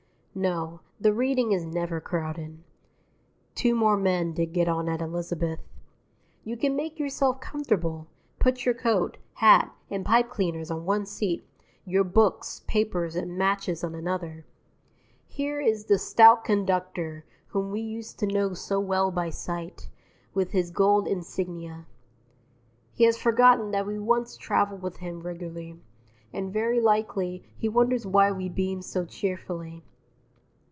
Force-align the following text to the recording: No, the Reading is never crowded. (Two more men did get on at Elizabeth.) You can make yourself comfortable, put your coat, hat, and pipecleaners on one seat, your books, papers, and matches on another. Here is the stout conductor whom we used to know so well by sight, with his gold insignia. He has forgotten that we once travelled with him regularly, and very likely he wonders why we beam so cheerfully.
No, 0.33 0.79
the 0.97 1.11
Reading 1.11 1.51
is 1.51 1.65
never 1.65 1.99
crowded. 1.99 2.59
(Two 3.53 3.75
more 3.75 3.97
men 3.97 4.31
did 4.31 4.53
get 4.53 4.69
on 4.69 4.87
at 4.87 5.01
Elizabeth.) 5.01 5.59
You 6.45 6.55
can 6.55 6.73
make 6.73 6.97
yourself 6.99 7.41
comfortable, 7.41 8.07
put 8.39 8.63
your 8.65 8.73
coat, 8.73 9.17
hat, 9.33 9.75
and 9.89 10.05
pipecleaners 10.05 10.71
on 10.71 10.85
one 10.85 11.05
seat, 11.05 11.45
your 11.83 12.05
books, 12.05 12.61
papers, 12.65 13.17
and 13.17 13.37
matches 13.37 13.83
on 13.83 13.93
another. 13.93 14.45
Here 15.27 15.59
is 15.59 15.83
the 15.87 15.97
stout 15.97 16.45
conductor 16.45 17.25
whom 17.47 17.69
we 17.69 17.81
used 17.81 18.17
to 18.19 18.25
know 18.25 18.53
so 18.53 18.79
well 18.79 19.11
by 19.11 19.31
sight, 19.31 19.89
with 20.33 20.51
his 20.51 20.71
gold 20.71 21.09
insignia. 21.09 21.87
He 22.93 23.03
has 23.03 23.17
forgotten 23.17 23.71
that 23.71 23.85
we 23.85 23.99
once 23.99 24.37
travelled 24.37 24.81
with 24.81 24.95
him 24.99 25.19
regularly, 25.19 25.81
and 26.31 26.53
very 26.53 26.79
likely 26.79 27.43
he 27.57 27.67
wonders 27.67 28.07
why 28.07 28.31
we 28.31 28.47
beam 28.47 28.81
so 28.81 29.03
cheerfully. 29.03 29.83